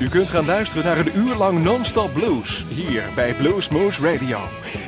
U 0.00 0.08
kunt 0.08 0.30
gaan 0.30 0.44
luisteren 0.44 0.84
naar 0.84 0.98
een 0.98 1.16
uur 1.16 1.34
lang 1.34 1.62
non-stop 1.62 2.12
blues 2.12 2.64
hier 2.68 3.02
bij 3.14 3.34
Blues 3.34 3.68
Moose 3.68 4.02
Radio. 4.02 4.38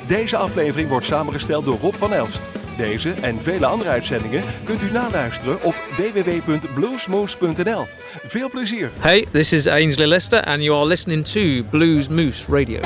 Deze 0.06 0.37
aflevering 0.37 0.88
wordt 0.88 1.06
samengesteld 1.06 1.64
door 1.64 1.78
Rob 1.80 1.94
van 1.94 2.12
Elst. 2.12 2.42
Deze 2.76 3.10
en 3.10 3.42
vele 3.42 3.67
andere 3.67 3.90
uitzendingen 3.90 4.44
kunt 4.64 4.83
u 4.83 4.90
naluisteren 4.90 5.62
op 5.62 5.74
www.bluesmoose.nl. 5.96 7.87
Veel 8.26 8.51
plezier. 8.51 8.90
Hey, 8.98 9.26
this 9.33 9.53
is 9.53 9.67
Ainsley 9.67 10.06
Lester 10.06 10.44
and 10.44 10.62
you 10.62 10.76
are 10.76 10.87
listening 10.87 11.24
to 11.24 11.69
Blues 11.71 12.08
Moose 12.08 12.44
Radio. 12.51 12.81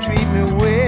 treat 0.00 0.28
me 0.32 0.42
well. 0.52 0.87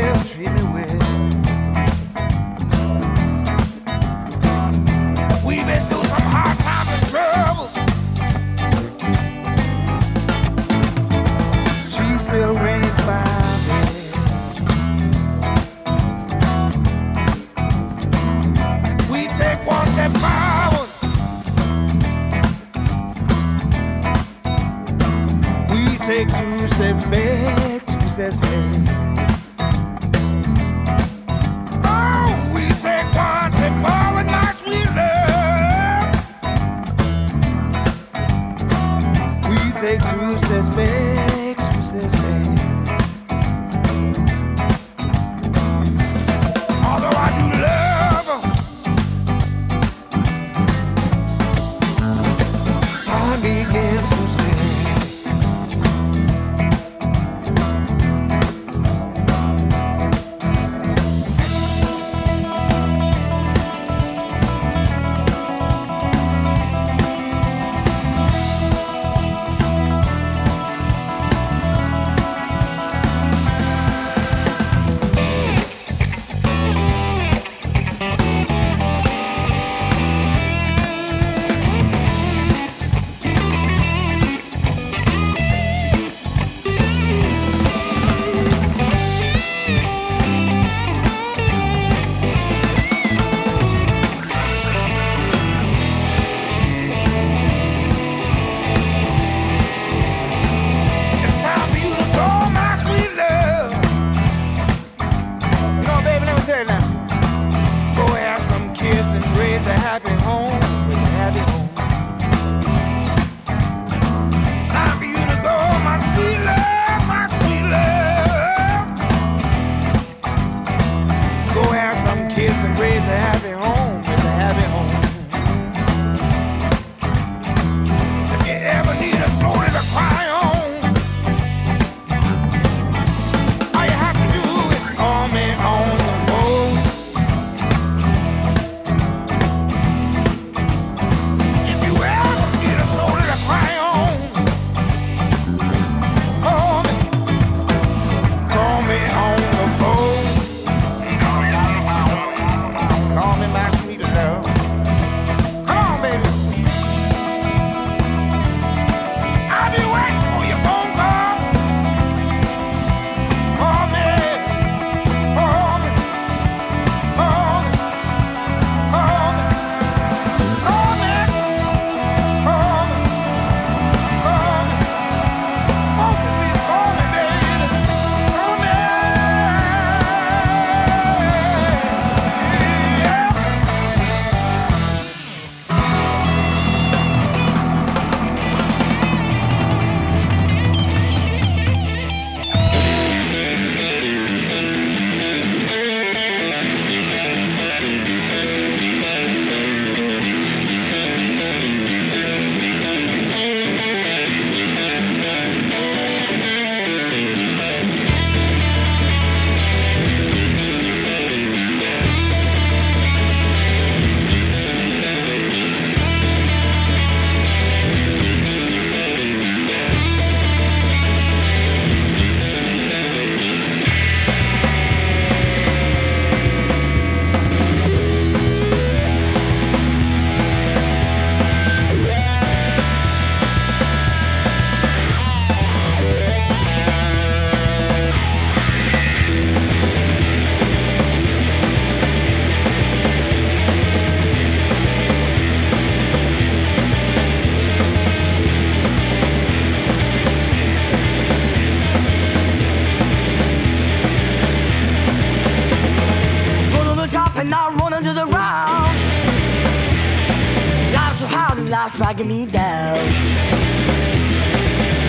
me 262.31 262.46
down. 262.46 263.08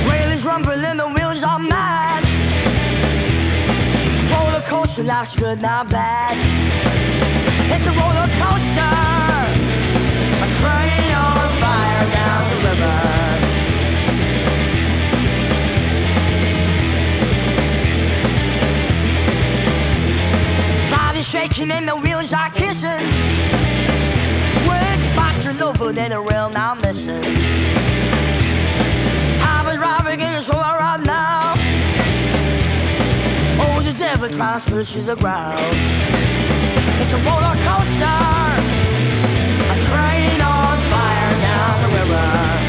Rail 0.09 0.31
is 0.35 0.43
rumbling, 0.43 0.97
the 0.97 1.07
wheels 1.15 1.43
are 1.43 1.59
mad. 1.59 2.23
Roller 4.31 4.63
coaster, 4.65 5.03
life's 5.03 5.35
good, 5.35 5.61
not 5.61 5.87
bad. 5.89 6.35
It's 7.73 7.85
a 7.91 7.93
roller 8.01 8.29
coaster. 8.41 8.95
A 10.45 10.47
train 10.59 11.11
on 11.25 11.49
fire 11.61 12.05
down 12.17 12.43
the 12.53 12.59
river. 12.69 12.99
Body 20.95 21.21
shaking 21.21 21.69
and 21.69 21.87
the 21.87 21.95
wheels 21.95 22.33
are 22.33 22.49
road 25.91 25.97
and 25.97 26.13
a 26.13 26.19
real 26.19 26.49
now 26.49 26.73
mission. 26.73 27.23
I've 29.41 29.65
been 29.65 29.77
driving 29.77 30.19
in 30.21 30.33
the 30.33 30.41
slow 30.41 30.59
right 30.59 31.01
now. 31.03 31.53
Oh, 33.59 33.81
the 33.81 33.93
devil 33.93 34.29
tries 34.29 34.63
to 34.65 34.71
push 34.71 34.93
to 34.93 35.01
the 35.01 35.15
ground. 35.15 35.75
It's 37.01 37.13
a 37.13 37.17
roller 37.17 37.55
coaster, 37.67 38.21
a 39.71 39.77
train 39.87 40.41
on 40.41 40.77
fire 40.91 41.33
down 41.41 41.81
the 41.81 41.97
river. 41.97 42.60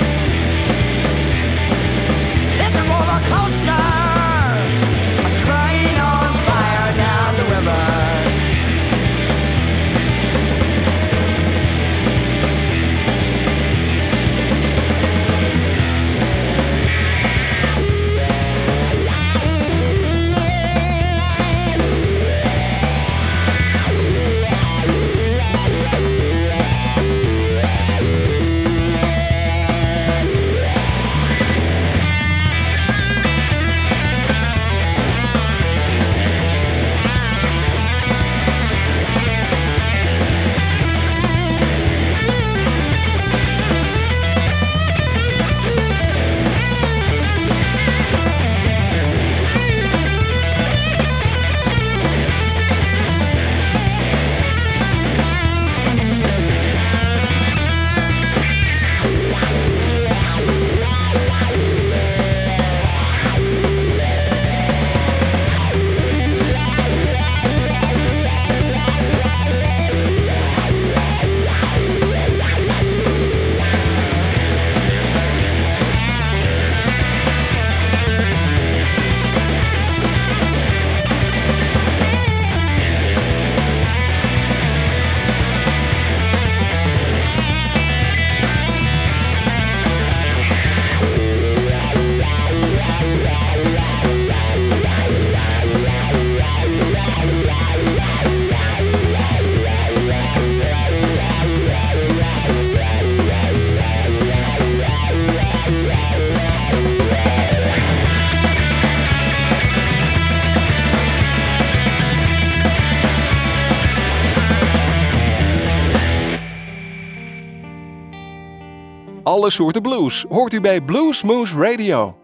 Alle 119.43 119.51
soorten 119.51 119.83
blues 119.83 120.25
hoort 120.29 120.53
u 120.53 120.61
bij 120.61 120.81
Blues 120.81 121.23
Moose 121.23 121.59
Radio. 121.59 122.22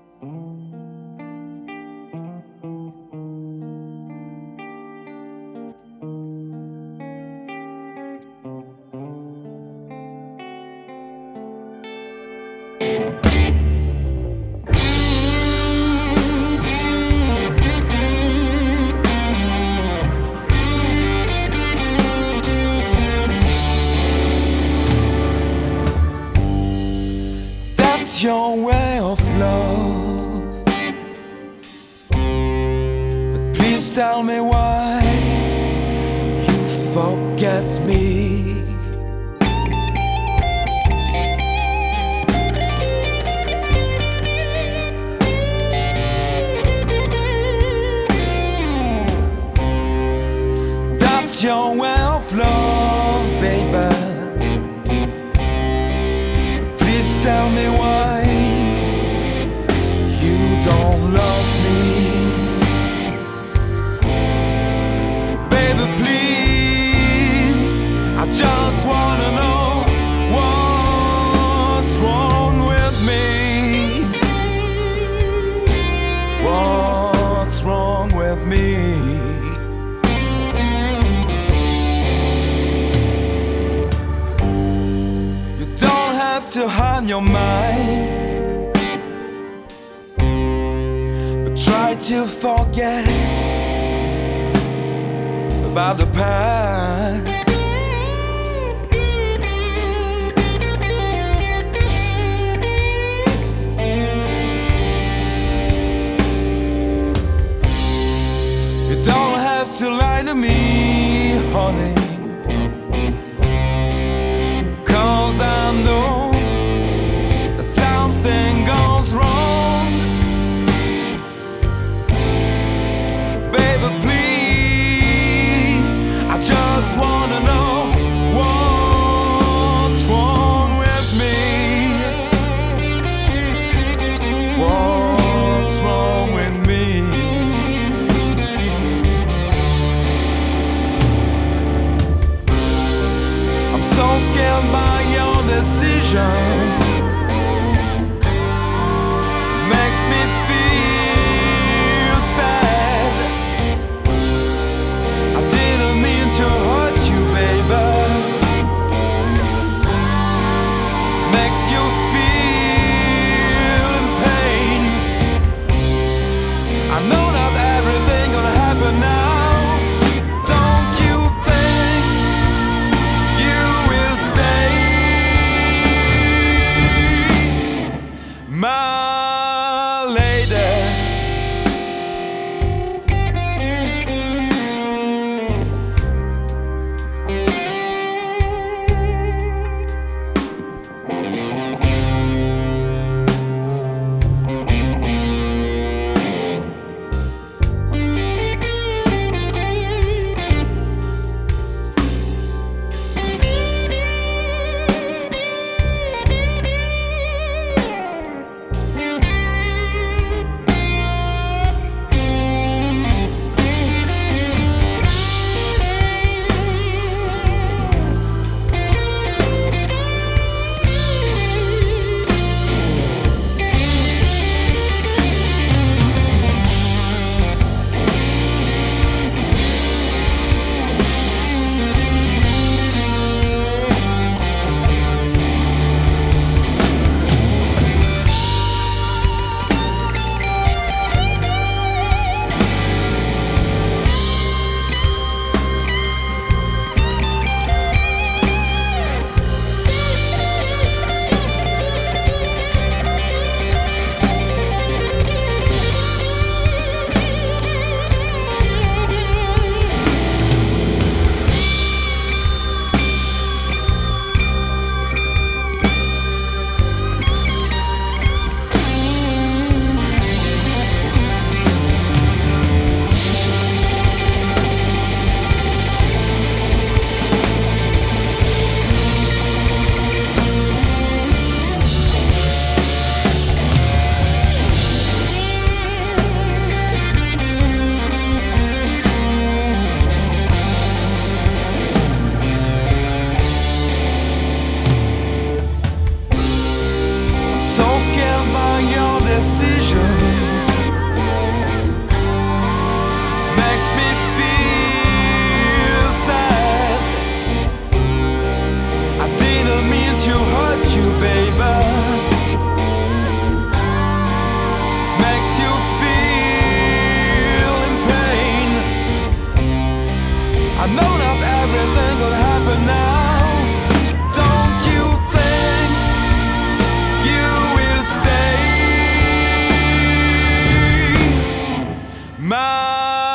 Tchau! 332.59 333.28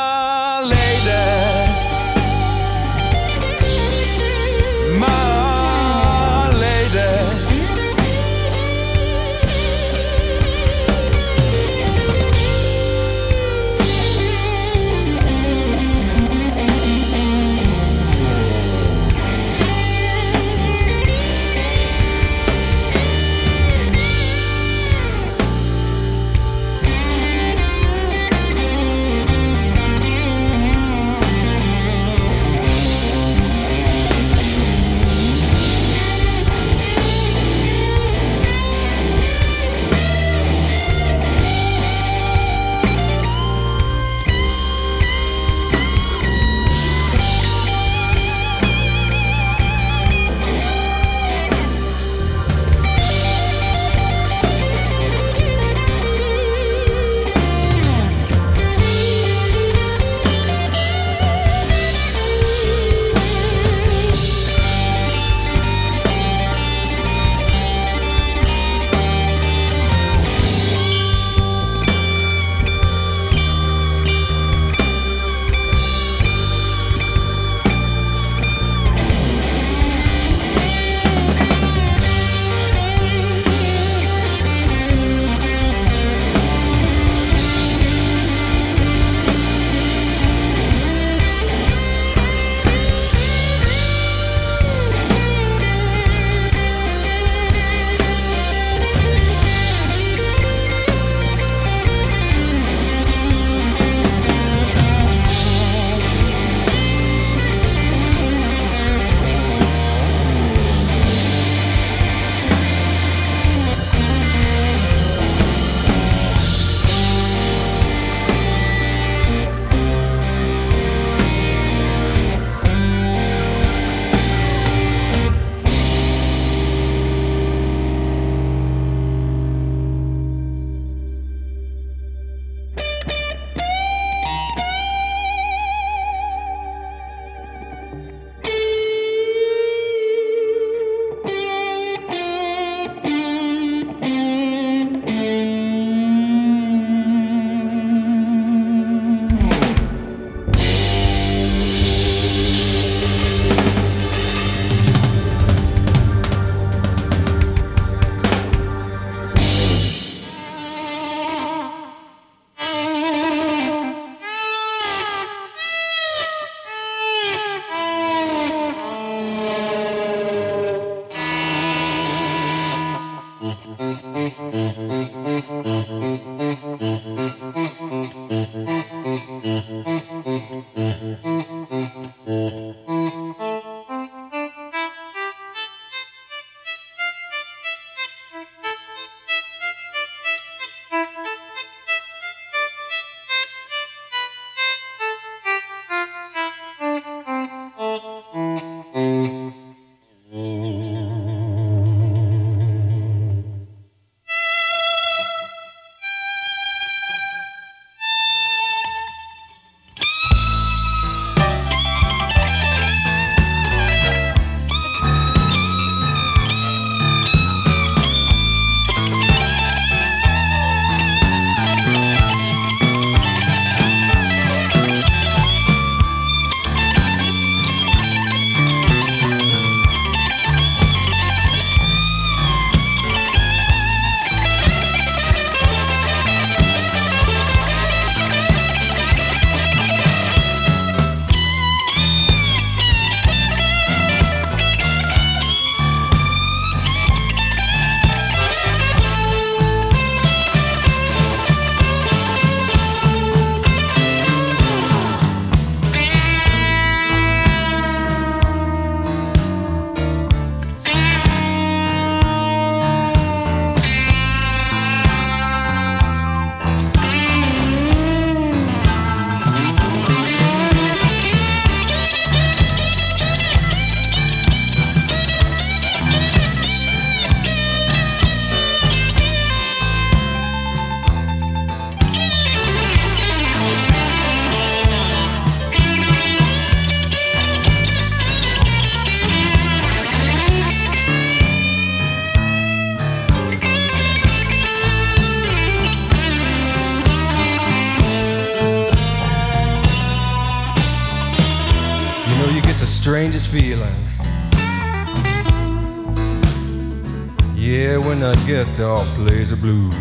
Guitar 308.74 308.98
plays 309.14 309.50
the 309.50 309.56
blues. 309.56 309.94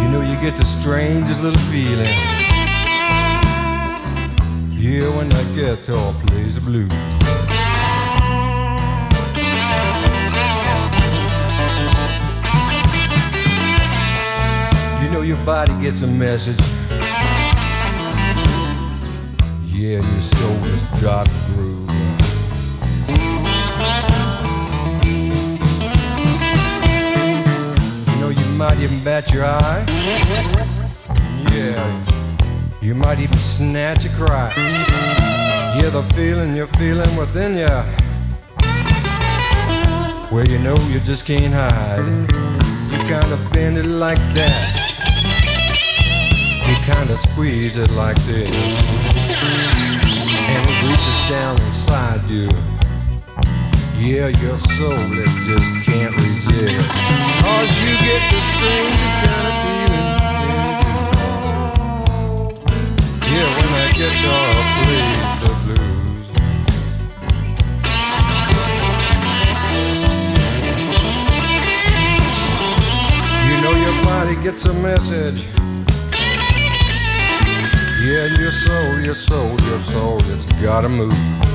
You 0.00 0.08
know, 0.08 0.20
you 0.20 0.40
get 0.40 0.56
the 0.56 0.64
strangest 0.64 1.40
little 1.40 1.58
feeling. 1.62 2.06
Yeah, 4.78 5.08
when 5.16 5.30
that 5.30 5.52
guitar 5.56 6.12
plays 6.26 6.54
the 6.54 6.60
blues. 6.60 6.92
You 15.02 15.10
know, 15.10 15.22
your 15.22 15.44
body 15.44 15.72
gets 15.82 16.02
a 16.02 16.06
message. 16.06 16.81
Yeah, 19.82 20.00
has 20.00 20.30
got 21.02 21.26
the 21.26 21.54
groove. 21.56 21.90
You 28.06 28.20
know, 28.20 28.28
you 28.28 28.46
might 28.56 28.78
even 28.78 29.02
bat 29.02 29.32
your 29.34 29.44
eye. 29.44 29.84
Yeah, 31.50 32.06
you 32.80 32.94
might 32.94 33.18
even 33.18 33.36
snatch 33.36 34.04
a 34.04 34.08
cry. 34.10 34.52
Yeah, 35.76 35.90
the 35.90 36.04
feeling 36.14 36.54
you're 36.54 36.68
feeling 36.78 37.16
within 37.16 37.56
you. 37.56 37.82
Well, 40.30 40.46
you 40.46 40.60
know 40.60 40.76
you 40.90 41.00
just 41.00 41.26
can't 41.26 41.52
hide. 41.52 42.06
You 42.92 42.98
kind 43.10 43.32
of 43.32 43.52
bend 43.52 43.78
it 43.78 43.86
like 43.86 44.22
that. 44.34 44.82
You 46.68 46.76
kind 46.84 47.10
of 47.10 47.18
squeeze 47.18 47.76
it 47.76 47.90
like 47.90 48.16
this. 48.22 49.71
Reaches 50.82 51.20
down 51.30 51.60
inside 51.62 52.22
you. 52.28 52.48
Yeah, 54.00 54.26
your 54.26 54.58
soul 54.58 55.12
it 55.12 55.30
just 55.46 55.70
can't 55.86 56.14
resist. 56.16 56.90
Cause 57.40 57.72
you 57.82 57.92
get 58.02 58.22
the 58.32 58.40
strangest 58.50 59.16
kind 59.22 59.46
of 59.46 59.54
feeling. 59.62 60.06
Yeah 63.30 63.48
when 63.56 63.70
that 63.78 63.92
guitar 63.94 64.52
plays 64.82 65.32
the 65.42 65.50
blues. 65.62 66.26
You 73.46 73.54
know 73.62 73.74
your 73.78 73.96
body 74.02 74.34
gets 74.42 74.64
a 74.64 74.74
message. 74.82 75.61
Yeah, 78.04 78.26
your 78.26 78.50
soul, 78.50 79.00
your 79.00 79.14
soul, 79.14 79.50
your 79.50 79.82
soul, 79.84 80.16
it's 80.16 80.44
gotta 80.60 80.88
move. 80.88 81.51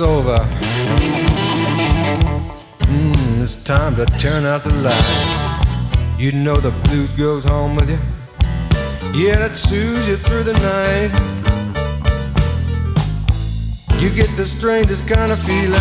Over, 0.00 0.38
mm, 2.88 3.42
it's 3.42 3.62
time 3.62 3.94
to 3.96 4.06
turn 4.18 4.44
out 4.44 4.64
the 4.64 4.74
lights. 4.74 5.44
You 6.18 6.32
know 6.32 6.56
the 6.56 6.70
blues 6.84 7.12
goes 7.12 7.44
home 7.44 7.76
with 7.76 7.90
you. 7.90 7.98
Yeah, 9.12 9.38
that 9.38 9.54
soothes 9.54 10.08
you 10.08 10.16
through 10.16 10.44
the 10.44 10.54
night. 10.54 11.12
You 14.00 14.10
get 14.10 14.28
the 14.36 14.46
strangest 14.46 15.06
kind 15.06 15.30
of 15.30 15.38
feeling. 15.42 15.72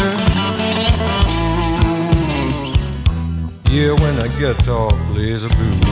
Yeah, 3.71 3.93
when 3.93 4.15
the 4.17 4.31
guitar 4.39 4.91
plays 5.11 5.43
a 5.43 5.49
blues. 5.49 5.83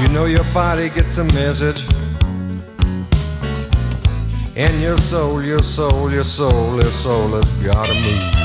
You 0.00 0.08
know 0.14 0.26
your 0.26 0.44
body 0.52 0.88
gets 0.90 1.18
a 1.18 1.24
message. 1.24 1.89
And 4.56 4.82
your 4.82 4.98
soul, 4.98 5.42
your 5.42 5.60
soul, 5.60 6.12
your 6.12 6.24
soul, 6.24 6.74
your 6.74 6.82
soul 6.82 7.28
has 7.28 7.54
gotta 7.62 7.94
move. 7.94 8.39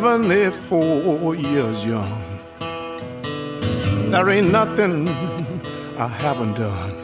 74 0.00 1.36
years 1.36 1.84
young. 1.84 2.40
There 4.10 4.28
ain't 4.28 4.50
nothing 4.50 5.08
I 5.96 6.08
haven't 6.08 6.54
done. 6.54 6.96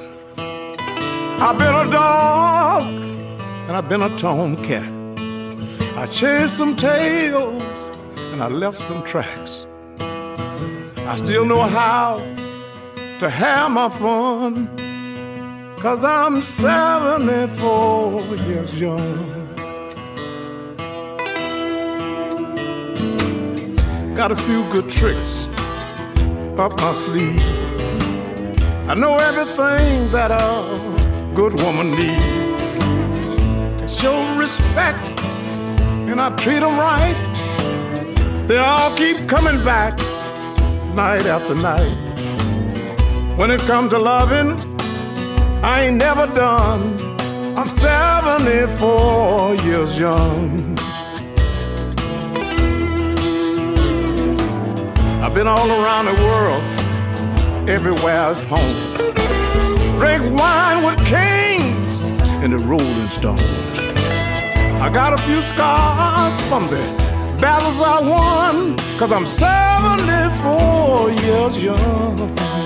I've 1.40 1.56
been 1.56 1.76
a 1.86 1.88
dog 1.88 2.82
and 3.68 3.76
I've 3.76 3.88
been 3.88 4.02
a 4.02 4.08
tomcat. 4.18 4.90
I 5.96 6.06
chased 6.06 6.56
some 6.56 6.74
tails 6.74 7.78
and 8.16 8.42
I 8.42 8.48
left 8.48 8.76
some 8.76 9.04
tracks. 9.04 9.66
I 10.00 11.14
still 11.14 11.44
know 11.44 11.62
how 11.62 12.18
to 13.20 13.30
have 13.30 13.70
my 13.70 13.88
fun. 13.88 14.68
Cause 15.78 16.04
I'm 16.04 16.42
74 16.42 18.34
years 18.48 18.80
young. 18.80 19.39
Got 24.20 24.32
a 24.32 24.36
few 24.36 24.68
good 24.68 24.90
tricks 24.90 25.48
up 26.58 26.78
my 26.78 26.92
sleeve. 26.92 27.40
I 28.86 28.94
know 28.94 29.16
everything 29.16 30.10
that 30.10 30.30
a 30.30 31.32
good 31.34 31.54
woman 31.54 31.92
needs. 31.92 32.62
I 33.82 33.86
show 33.86 34.36
respect 34.36 35.00
and 36.10 36.20
I 36.20 36.36
treat 36.36 36.60
them 36.60 36.78
right. 36.78 37.16
They 38.46 38.58
all 38.58 38.94
keep 38.94 39.26
coming 39.26 39.64
back 39.64 39.98
night 40.94 41.24
after 41.24 41.54
night. 41.54 41.96
When 43.38 43.50
it 43.50 43.62
comes 43.62 43.88
to 43.94 43.98
loving, 43.98 44.50
I 45.64 45.84
ain't 45.84 45.96
never 45.96 46.26
done. 46.26 47.00
I'm 47.56 47.70
74 47.70 49.54
years 49.64 49.98
young. 49.98 50.59
I've 55.22 55.34
been 55.34 55.46
all 55.46 55.70
around 55.70 56.06
the 56.06 56.14
world, 56.14 56.62
everywhere's 57.68 58.42
home. 58.42 58.96
Drink 59.98 60.22
wine 60.32 60.82
with 60.82 60.96
kings 61.04 62.00
and 62.42 62.54
the 62.54 62.58
Rolling 62.58 63.08
Stones. 63.08 63.78
I 64.80 64.88
got 64.90 65.12
a 65.12 65.18
few 65.18 65.42
scars 65.42 66.40
from 66.48 66.68
the 66.68 66.80
battles 67.38 67.82
I 67.82 68.00
won, 68.00 68.78
cause 68.98 69.12
I'm 69.12 69.26
74 69.26 71.10
years 71.10 71.62
young. 71.62 72.59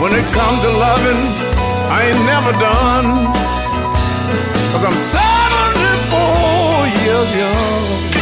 When 0.00 0.12
it 0.12 0.24
comes 0.34 0.60
to 0.60 0.68
loving, 0.68 1.22
I 1.88 2.08
ain't 2.08 2.22
never 2.26 2.52
done. 2.60 3.32
Cause 4.72 4.84
I'm 4.84 4.94
74 4.94 6.86
years 7.00 7.34
young. 7.34 8.15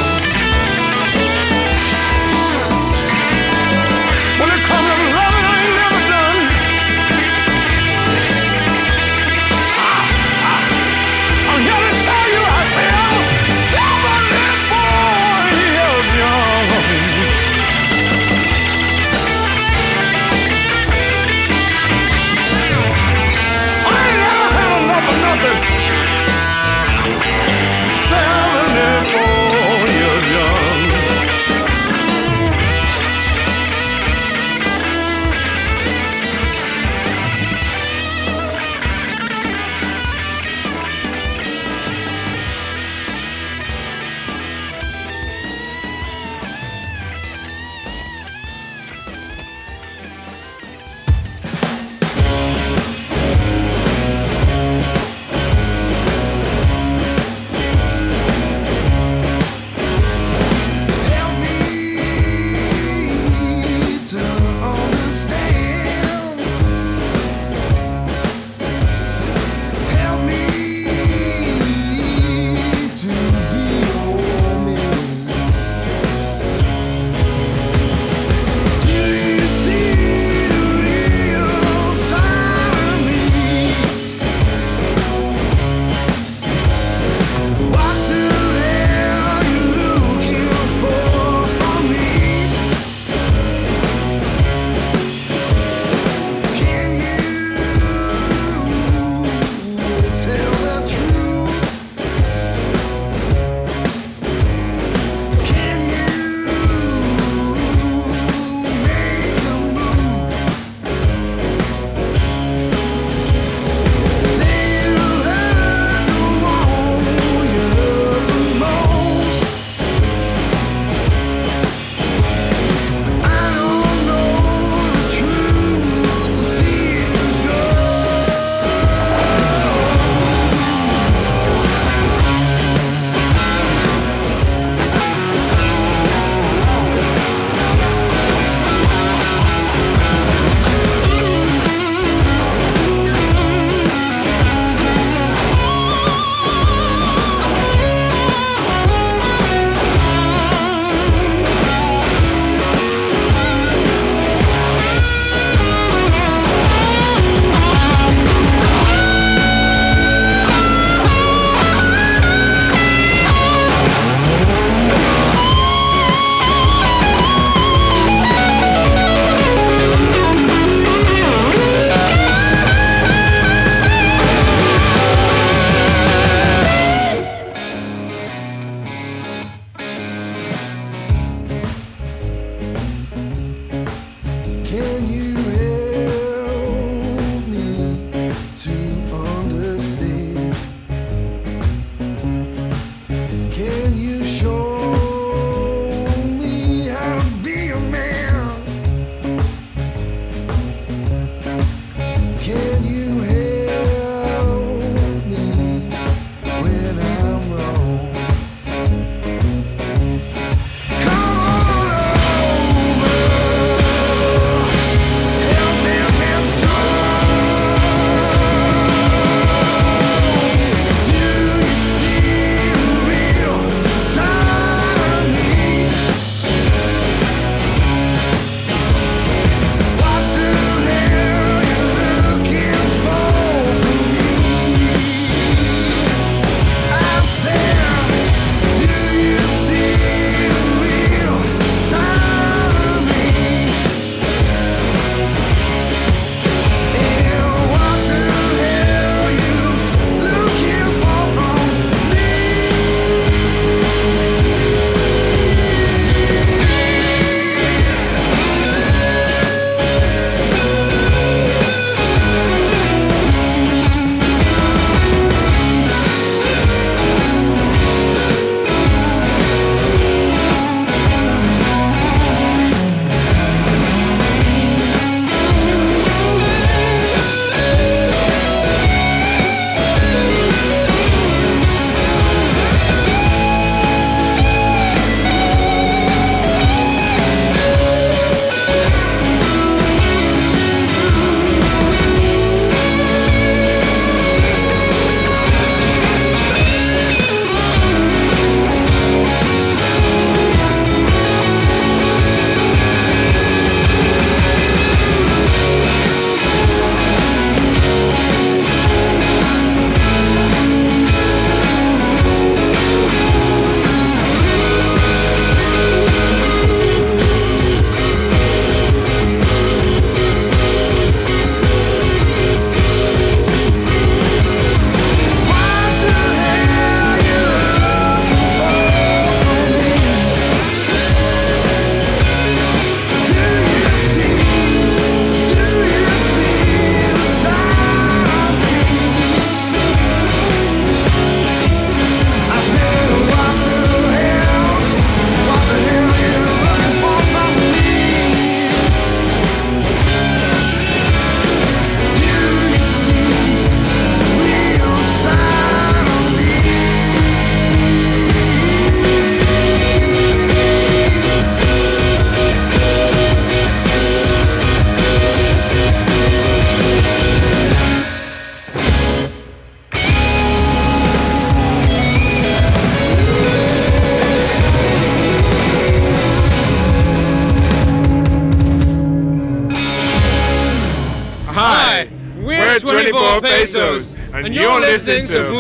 into. 385.09 385.54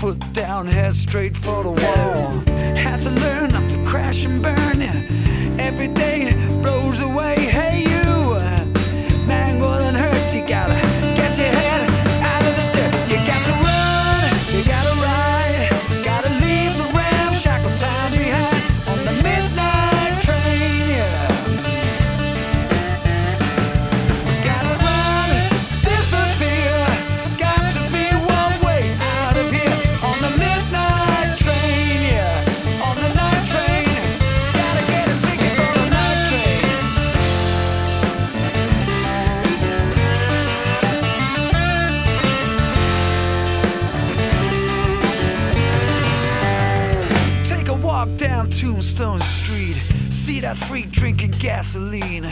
foot 0.00 0.32
down, 0.32 0.66
head 0.66 0.94
straight 0.94 1.36
for 1.36 1.62
the 1.62 1.68
wall. 1.68 2.30
Had 2.74 3.02
to 3.02 3.10
learn 3.10 3.52
not 3.52 3.68
to 3.70 3.84
crash 3.84 4.24
and 4.24 4.42
burn. 4.42 4.80
Every 5.60 5.88
day 5.88 6.32
blows 6.62 7.02
away. 7.02 7.34
Hey. 7.34 7.89
got 50.50 50.58
free 50.66 50.82
drinking 50.82 51.30
gasoline. 51.38 52.24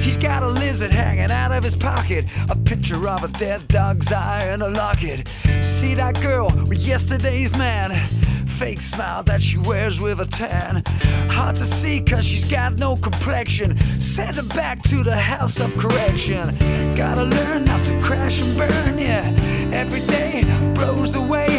He's 0.00 0.16
got 0.16 0.44
a 0.44 0.46
lizard 0.46 0.92
hanging 0.92 1.32
out 1.32 1.50
of 1.50 1.64
his 1.64 1.74
pocket, 1.74 2.24
a 2.48 2.54
picture 2.54 3.08
of 3.08 3.24
a 3.24 3.28
dead 3.28 3.66
dog's 3.66 4.12
eye 4.12 4.44
and 4.44 4.62
a 4.62 4.70
locket. 4.70 5.26
See 5.62 5.94
that 5.94 6.20
girl 6.20 6.46
with 6.68 6.78
yesterday's 6.78 7.56
man? 7.56 7.90
Fake 8.46 8.80
smile 8.80 9.24
that 9.24 9.42
she 9.42 9.58
wears 9.58 9.98
with 10.00 10.20
a 10.20 10.26
tan. 10.26 10.84
Hard 11.28 11.56
to 11.56 11.64
see 11.64 12.00
cause 12.00 12.24
she's 12.24 12.44
got 12.44 12.78
no 12.78 12.96
complexion. 12.96 13.76
Send 14.00 14.36
her 14.36 14.42
back 14.42 14.80
to 14.84 15.02
the 15.02 15.16
house 15.16 15.58
of 15.58 15.76
correction. 15.76 16.56
Gotta 16.94 17.24
learn 17.24 17.64
not 17.64 17.82
to 17.84 18.00
crash 18.00 18.42
and 18.42 18.56
burn, 18.56 18.98
yeah. 18.98 19.32
Every 19.72 20.00
day 20.06 20.44
blows 20.76 21.16
away 21.16 21.55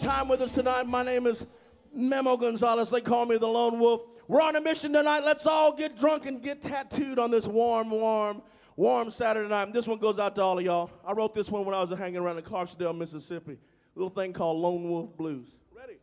time 0.00 0.28
with 0.28 0.40
us 0.40 0.52
tonight. 0.52 0.86
My 0.86 1.02
name 1.02 1.26
is 1.26 1.46
Memo 1.94 2.36
Gonzalez. 2.36 2.90
They 2.90 3.00
call 3.00 3.26
me 3.26 3.38
the 3.38 3.46
Lone 3.46 3.78
Wolf. 3.78 4.02
We're 4.28 4.42
on 4.42 4.56
a 4.56 4.60
mission 4.60 4.92
tonight. 4.92 5.24
Let's 5.24 5.46
all 5.46 5.74
get 5.74 5.98
drunk 5.98 6.26
and 6.26 6.42
get 6.42 6.62
tattooed 6.62 7.18
on 7.18 7.30
this 7.30 7.46
warm, 7.46 7.90
warm, 7.90 8.42
warm 8.76 9.10
Saturday 9.10 9.48
night. 9.48 9.64
And 9.64 9.74
this 9.74 9.86
one 9.86 9.98
goes 9.98 10.18
out 10.18 10.34
to 10.36 10.42
all 10.42 10.58
of 10.58 10.64
y'all. 10.64 10.90
I 11.06 11.12
wrote 11.12 11.34
this 11.34 11.50
one 11.50 11.64
when 11.64 11.74
I 11.74 11.80
was 11.80 11.96
hanging 11.96 12.18
around 12.18 12.38
in 12.38 12.44
Clarksdale, 12.44 12.96
Mississippi. 12.96 13.52
A 13.52 13.98
little 13.98 14.10
thing 14.10 14.32
called 14.32 14.58
Lone 14.58 14.88
Wolf 14.88 15.16
Blues. 15.16 15.46
Ready? 15.74 15.98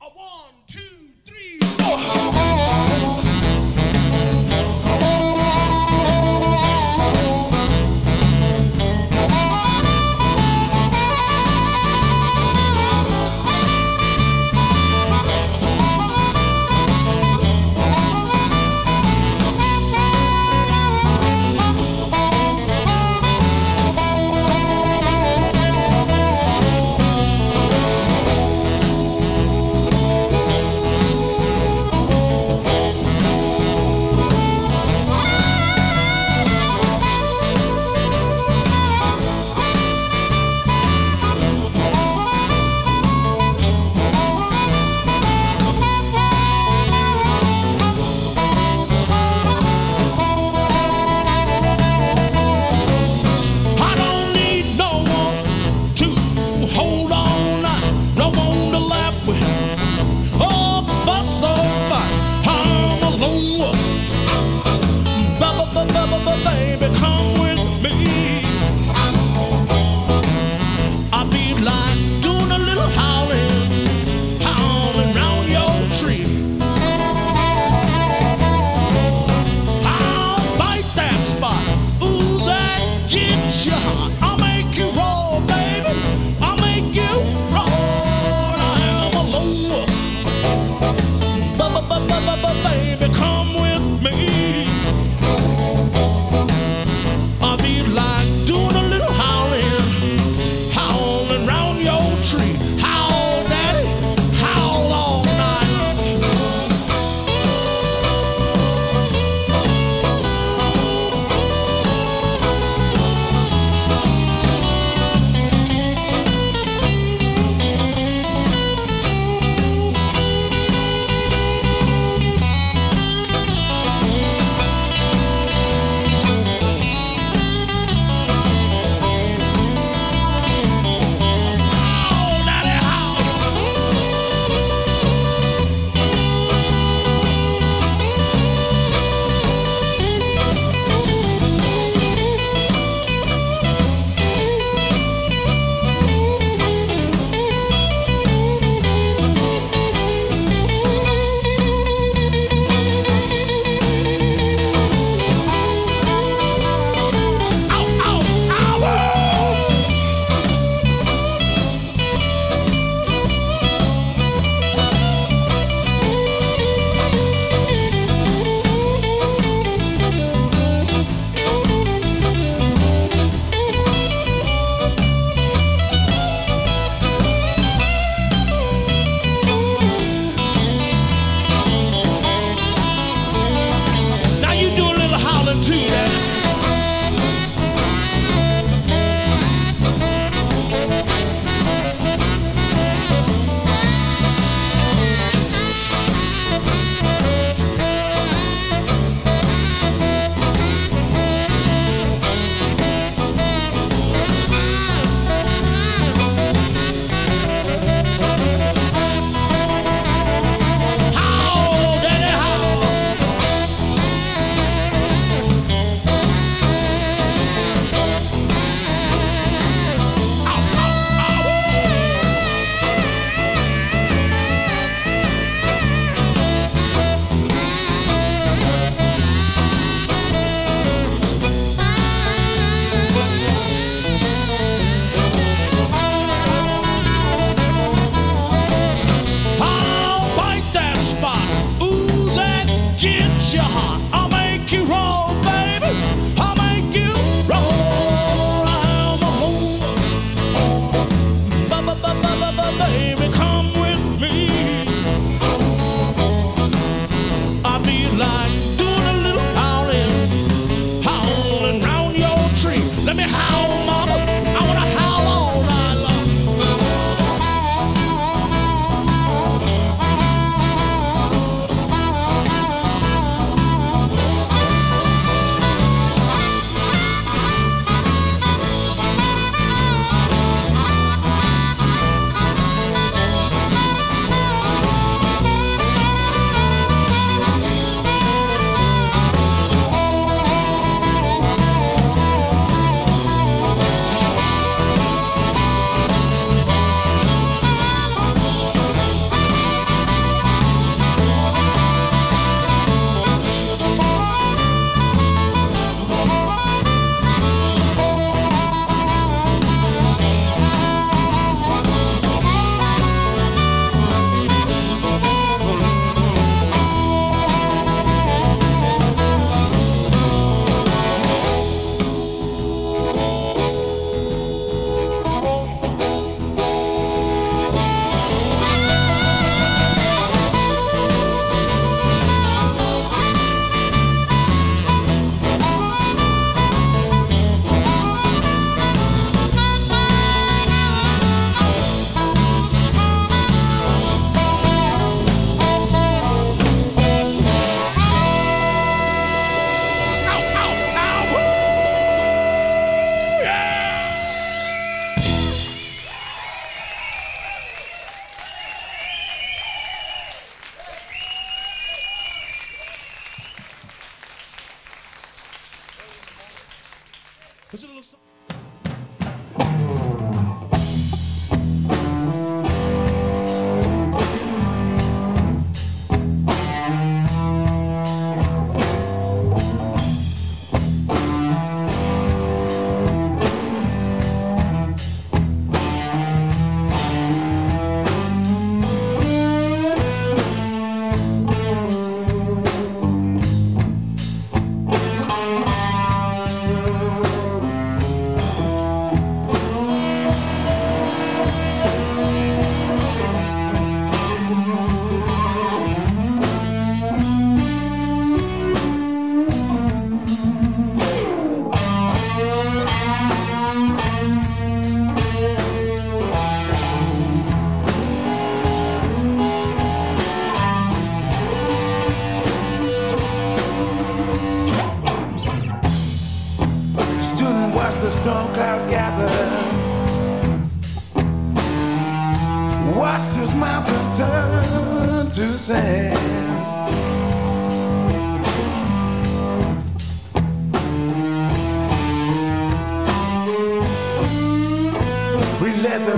A 0.00 0.06
one, 0.06 0.54
two, 0.66 1.10
three, 1.24 1.58
four. 1.60 2.85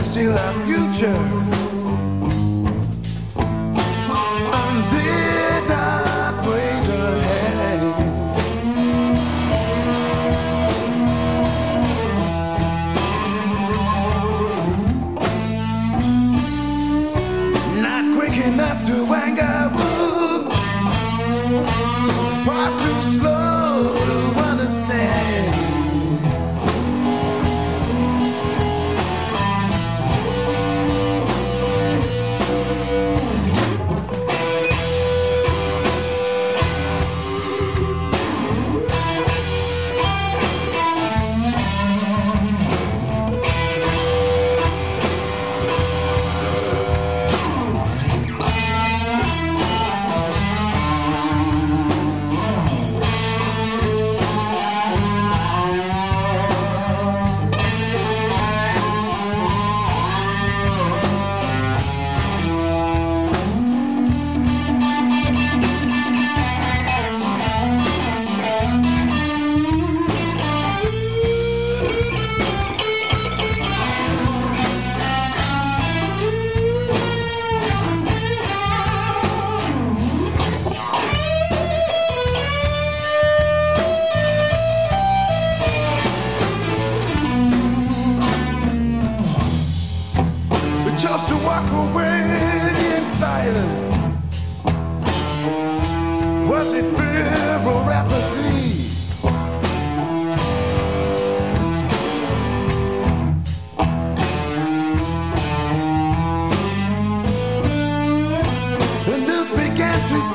Steal 0.04 0.32
our 0.32 0.54
future. 0.64 1.47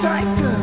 Began 0.04 0.63